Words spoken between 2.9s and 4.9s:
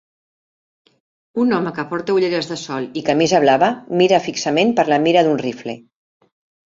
i camisa blava mira fixament per